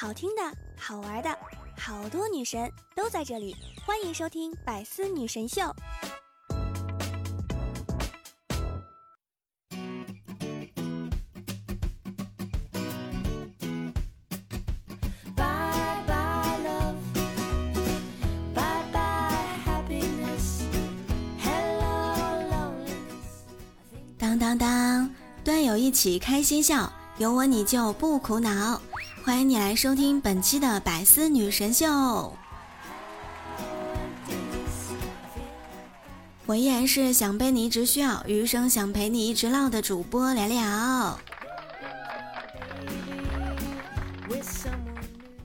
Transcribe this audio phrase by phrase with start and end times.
[0.00, 0.42] 好听的、
[0.78, 1.28] 好玩的，
[1.76, 3.54] 好多女神都在这里，
[3.84, 5.60] 欢迎收听《百思女神秀》。
[24.16, 25.14] 当当当，
[25.44, 26.90] 段友一起开心笑，
[27.20, 28.80] 有我你就不苦恼。
[29.22, 32.32] 欢迎你来收听本期的百思女神秀。
[36.46, 41.18] 我依然是想被你一直需要，余生想陪你一直唠的主播聊聊。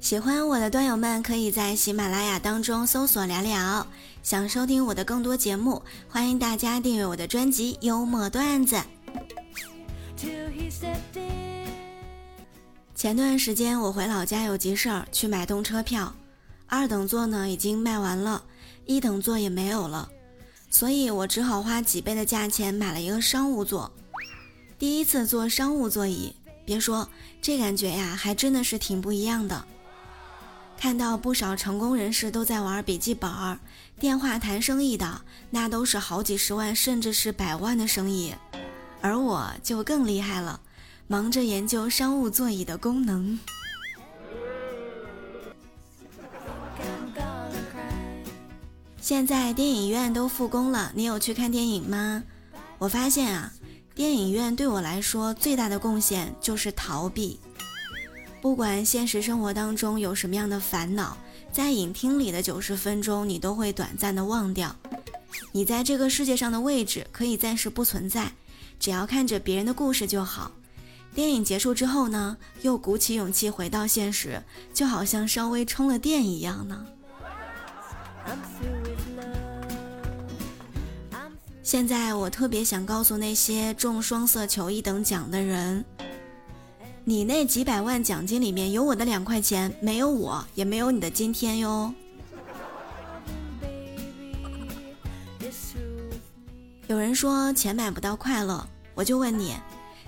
[0.00, 3.86] 喜欢我的段友们可以在喜马拉雅当中搜索聊聊。
[4.24, 8.74] 想收听我的更多节目，欢迎大家订阅我的专辑《幽默段子》。
[13.00, 16.14] 前段时间我回老家有急事儿，去买动车票，
[16.66, 18.44] 二等座呢已经卖完了，
[18.84, 20.06] 一等座也没有了，
[20.70, 23.90] 所以我只好花几倍的价钱买了一个商务座。
[24.78, 26.34] 第一次坐商务座椅，
[26.66, 27.08] 别说
[27.40, 29.64] 这感觉呀，还真的是挺不一样的。
[30.76, 33.30] 看到不少成功人士都在玩笔记本、
[33.98, 38.34] 电话谈生意的，那都是好几十万甚至是百万的生意，
[39.00, 40.60] 而我就更厉害了。
[41.10, 43.36] 忙着研究商务座椅的功能。
[49.00, 52.22] 现在电影院都复工了，你有去看电影吗？
[52.78, 53.52] 我发现啊，
[53.92, 57.40] 电影院对我来说最大的贡献就是逃避。
[58.40, 61.18] 不管现实生活当中有什么样的烦恼，
[61.50, 64.76] 在影厅里的九十分钟，你都会短暂的忘掉。
[65.50, 68.30] 你在这个世界上的位置可以暂时不存在，
[68.78, 70.52] 只要看着别人的故事就好。
[71.14, 76.86] 电影结束之后呢，又鼓起勇气回到现实，就好像稍微充了电一样呢。
[81.62, 85.84] 现在我特别想告诉那些中双色球一等奖的人，
[87.04, 91.92] 你那几百万奖金里面有我的两块钱，没有我也没有你的今天哟。
[96.86, 99.54] 有人说钱买不到快乐，我就问你。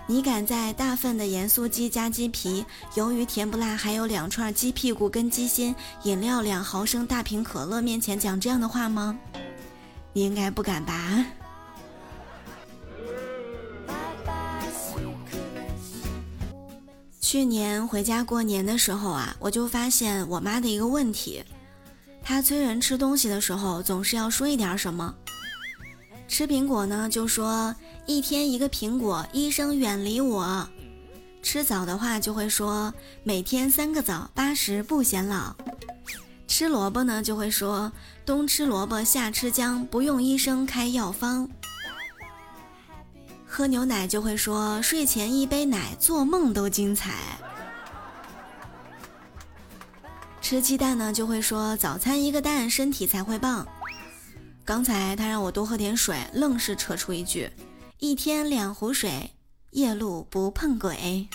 [0.08, 9.16] 你敢在大份的盐酥鸡加鸡皮、鱿鱼甜不辣，还有两串鸡屁股跟鸡心、饮料两毫升大瓶可乐面前讲这样的话吗？
[10.12, 11.24] 你应该不敢吧？
[17.20, 21.42] 去年回家过年的时候啊，我就发现我妈的一个问题，
[22.22, 25.14] 她催人吃东西的时候总是要说一点什么。
[26.28, 27.74] 吃苹果呢，就说。
[28.06, 30.68] 一天一个苹果，医生远离我。
[31.42, 32.92] 吃枣的话就会说
[33.22, 35.54] 每天三个枣，八十不显老。
[36.46, 37.90] 吃萝卜呢就会说
[38.26, 41.48] 冬吃萝卜夏吃姜，不用医生开药方。
[43.46, 47.14] 喝牛奶就会说睡前一杯奶，做梦都精彩。
[50.40, 53.66] 吃鸡蛋呢就会说早餐一个蛋，身体才会棒。
[54.64, 57.50] 刚才他让我多喝点水，愣是扯出一句。
[58.04, 59.30] 一天两壶水，
[59.70, 61.28] 夜路不碰鬼。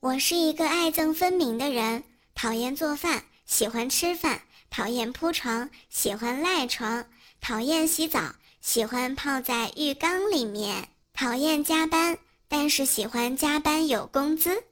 [0.00, 4.36] 我是一个爱憎分明的人，讨厌做饭，喜欢吃饭；
[4.68, 7.06] 讨厌铺床，喜欢赖床；
[7.40, 10.84] 讨厌洗澡，喜欢泡在浴缸里面；
[11.14, 14.64] 讨厌加班，但是喜欢加班有工资。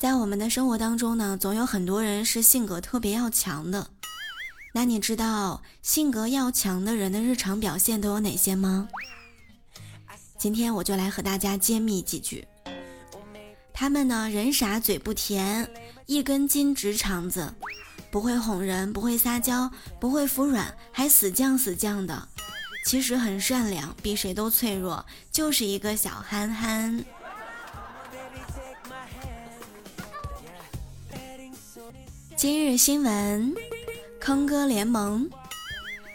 [0.00, 3.86] 在我们的生活当中呢，总有很多人是性格特别要强的。
[4.72, 8.88] 那你知道性格要强的人的日常表现都有哪些吗？
[10.38, 12.48] 今天我就来和大家揭秘几句。
[13.74, 15.70] 他们呢，人傻嘴不甜，
[16.06, 17.52] 一根筋直肠子，
[18.10, 19.70] 不会哄人，不会撒娇，
[20.00, 22.26] 不会服软，还死犟死犟的。
[22.86, 27.04] 其实很善良，比谁都脆弱，就是一个小憨憨。
[32.40, 33.54] 今日新闻，
[34.18, 35.28] 坑哥联盟。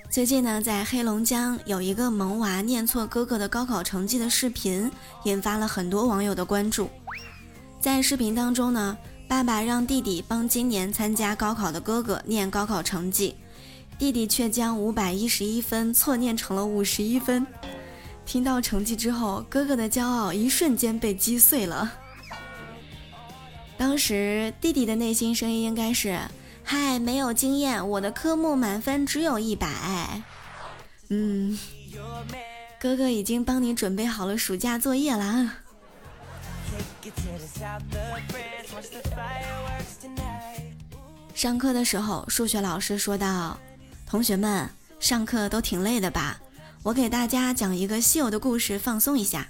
[0.09, 4.89] 最近呢，在黑龙江有一个萌娃念错哥哥的高考成绩的视频，
[5.25, 6.89] 引发了很多网友的关注。
[7.79, 13.35] 在视频当中呢，爸爸让弟弟帮今年参加高考的哥哥念高考成绩，
[13.99, 17.45] 弟弟却将五百一十一分错念成了五十一分。
[18.25, 21.93] 听到成绩之后，哥哥的骄傲一瞬间被击碎了。
[23.85, 26.19] 当时弟弟的内心声音应该是
[26.65, 30.23] ：“嗨，没有经验，我的科目满分只有一百。”
[31.09, 31.55] 嗯，
[32.81, 35.57] 哥哥已经帮你准备好了暑假作业啦。
[41.35, 43.55] 上课的时候，数学老师说道
[44.09, 44.67] ：“同学们，
[44.99, 46.41] 上课都挺累的吧？
[46.81, 49.47] 我给大家讲一个稀有的故事，放松一下。”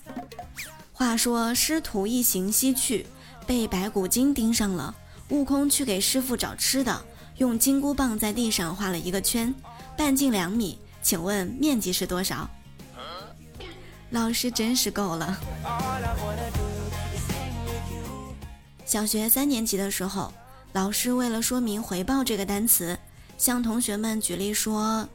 [0.91, 3.05] 话说师徒一行西去，
[3.45, 4.93] 被白骨精盯上了。
[5.29, 7.01] 悟空去给师傅找吃的，
[7.37, 9.53] 用金箍棒在地上画了一个圈，
[9.97, 10.79] 半径两米。
[11.01, 12.49] 请问面积是多少？
[14.11, 15.37] 老师真是够了。
[18.85, 20.31] 小学三年级的时候，
[20.73, 22.97] 老师为了说明“回报”这个单词，
[23.37, 25.09] 向同学们举例说：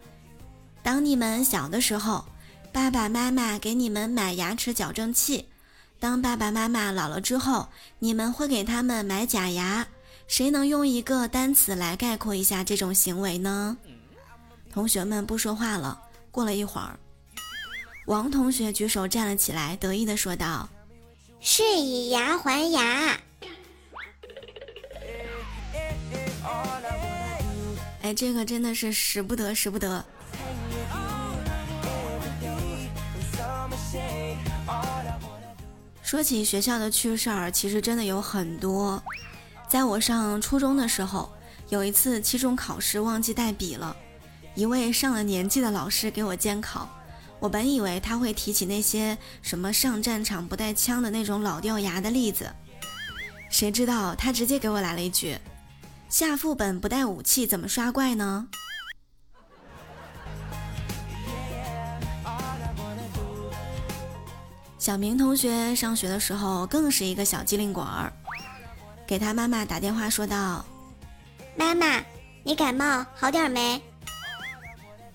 [0.83, 2.25] 当你们小的时候，
[2.73, 5.50] 爸爸妈妈给你们买牙齿矫正器。
[6.01, 7.69] 当爸爸妈妈老了之后，
[7.99, 9.87] 你们会给他们买假牙。
[10.27, 13.77] 谁能用一个单词来概括一下这种行为呢？
[14.73, 16.01] 同学们不说话了。
[16.31, 16.99] 过了一会儿，
[18.07, 20.69] 王同学举手站了起来，得意地说道
[21.41, 23.21] ：“是以牙还牙。”
[28.01, 30.03] 哎，这个真的是使不得，使不得。
[36.11, 39.01] 说起学校的趣事儿，其实真的有很多。
[39.69, 41.33] 在我上初中的时候，
[41.69, 43.97] 有一次期中考试忘记带笔了，
[44.57, 46.91] 一位上了年纪的老师给我监考。
[47.39, 52.53] 我本以为他会提起那些什么上战场不带枪的那种老掉牙的例子，
[53.49, 55.39] 谁知道他直接给我来了一句
[56.11, 58.49] ：“下副本不带武器怎么刷怪呢？”
[64.81, 68.11] 小明同学上学的时候更是一个小机灵鬼儿，
[69.07, 70.65] 给他妈妈打电话说道
[71.55, 72.03] ：“妈妈，
[72.43, 73.79] 你感冒好点没？”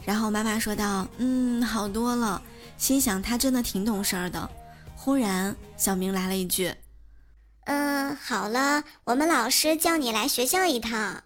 [0.06, 2.40] 然后妈妈说道：“嗯，好多了。”
[2.78, 4.48] 心想他真的挺懂事儿的。
[4.96, 6.72] 忽然，小明来了一句
[7.66, 11.24] ：“嗯，好了，我们老师叫你来学校一趟。”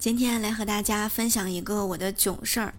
[0.00, 2.72] 今天来和大家分享一个我的囧事儿。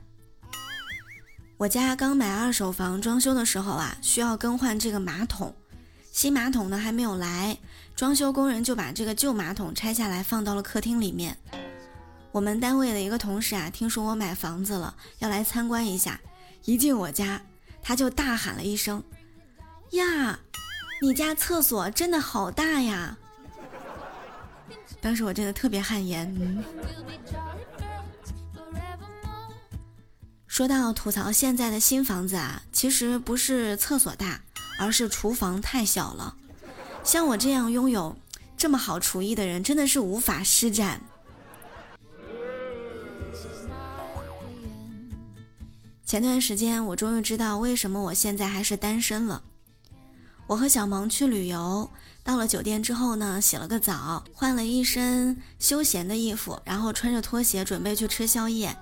[1.56, 5.54] 我家刚买二手房装修的时候啊，需要更换这个马桶，
[6.12, 7.56] 新马桶呢还没有来，
[7.96, 11.38] 装修工人就把这个旧马桶拆下来放到了客厅里面。
[12.32, 16.20] 我们单位的一个同事啊，听说我买房子了，要来参观一下，
[16.66, 17.40] 一进我家，
[17.84, 19.04] 他就大喊了一声
[19.94, 20.40] ：“呀，
[21.04, 23.20] 你家厕所真的好大呀！”
[25.00, 26.64] 当时我真的特别汗颜。
[30.48, 34.42] 说到吐槽现在的新房子啊，其实不是厕所大，
[34.80, 36.36] 而是厨房太小了。
[37.04, 38.16] 像我这样拥有
[38.58, 41.02] 这么好厨艺的人，真的是无法施展。
[46.06, 49.42] 前段时间，我终于知道为什么我现在还是单身了。
[50.46, 51.90] 我和小萌去旅游。
[52.24, 58.76] 到了酒店之后呢，洗了个澡，换了一身休闲的衣服，然后穿着拖鞋准备去吃宵夜。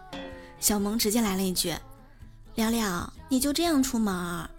[0.59, 1.73] 小萌直接来了一句
[2.55, 4.49] ：“聊聊，你就这样出门？”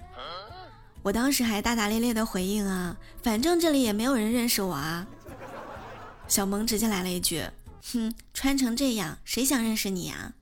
[1.02, 5.06] 我当时还大大咧咧的回应啊，反正这里也没有人认识我啊。
[6.26, 7.44] 小萌直接来了一句
[7.92, 10.32] ：“哼，穿成这样，谁想认识你呀？”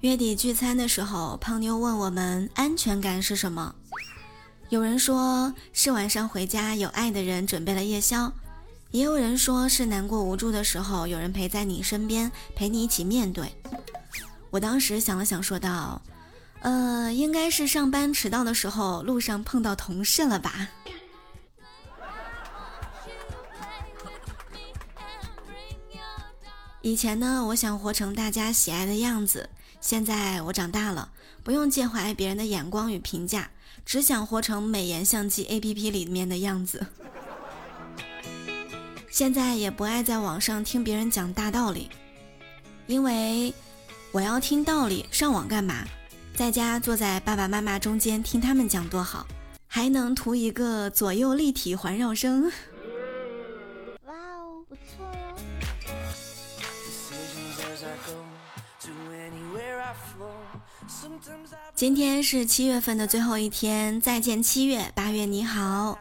[0.00, 3.74] 月底聚餐的时候，胖妞问我们安全感是什么？
[4.70, 8.32] 有人说是晚上回家有爱的人准备了夜宵，
[8.92, 13.54] 也有人说是难过无助的时候有人陪在你身边，陪你一起面对。
[14.48, 16.00] 我当时想了想，说道
[16.64, 20.66] ：“呃，应该是上班迟到的时候路上碰到同事了吧。”
[26.80, 29.50] 以前呢，我想活成大家喜爱的样子。
[29.80, 31.10] 现在我长大了，
[31.42, 33.50] 不用介怀别人的眼光与评价，
[33.84, 36.86] 只想活成美颜相机 APP 里面的样子。
[39.10, 41.88] 现在也不爱在网上听别人讲大道理，
[42.86, 43.52] 因为
[44.12, 45.84] 我要听道理，上网干嘛？
[46.34, 49.26] 在家坐在爸爸妈妈中间听他们讲多好，
[49.66, 52.50] 还能图一个左右立体环绕声。
[61.74, 65.98] 今天是七月份的最后一天，再见七月，八月你好。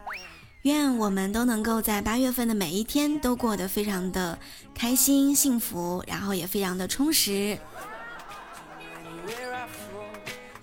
[0.63, 4.37] 愿我们都能够在八月份的每一天都过得非常的
[4.75, 7.57] 开心、幸福，然后也非常的充实。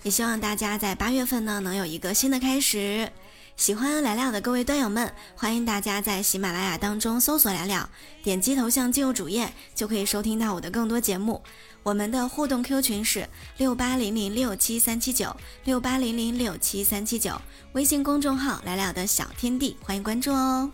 [0.03, 3.11] 也希望大家在八月份呢能有一个新的开始。
[3.55, 7.89] 喜欢聊聊的各位段友们，欢迎大家在喜马拉雅当中搜索聊聊，
[8.21, 11.41] 点击头像进入主页就可以收听到我的更多节目。
[11.87, 17.41] 我们的互动 Q 群是六八零零六七三七九六八零零六七三七九，
[17.71, 20.69] 微信公众号来了的小天地，欢迎关注哦。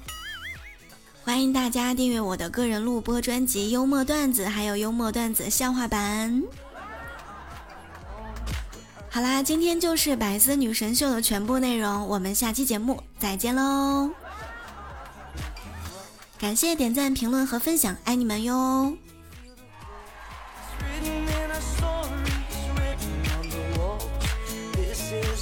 [1.24, 6.42] 欢迎大家订阅我的个人录播专辑《幽默段子》，还有幽默段子笑话版。
[9.12, 14.10] 好啦，今天就是百思女神秀的全部内容，我们下期节目再见喽！
[16.40, 18.98] 感谢点赞、评论和分享，爱你们哟！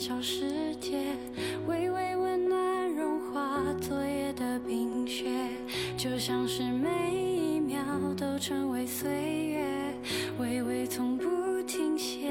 [0.00, 0.96] 小世界
[1.66, 5.28] 微微温暖融化昨夜的冰雪，
[5.94, 7.78] 就像是每一秒
[8.16, 9.94] 都成为岁月，
[10.38, 11.26] 微微从不
[11.66, 12.30] 停歇，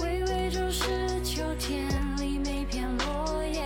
[0.00, 0.86] 微微就是
[1.22, 1.86] 秋天
[2.18, 3.60] 里每片落叶，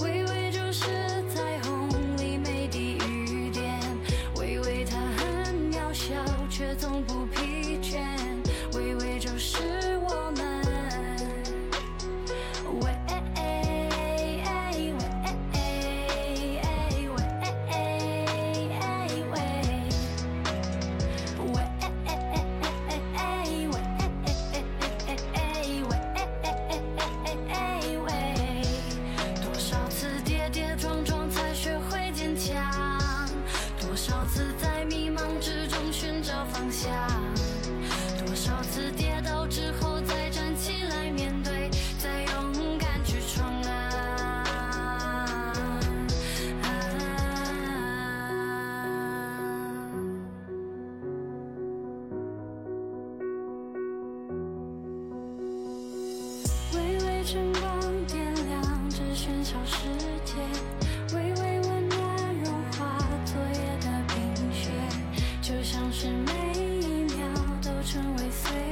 [0.00, 0.90] 微微就是
[1.34, 3.80] 彩虹里每滴雨点，
[4.36, 6.12] 微微它很渺小，
[6.50, 7.31] 却从不。
[34.02, 34.71] 少自在。
[65.94, 67.26] 是每一秒
[67.60, 68.71] 都成为碎。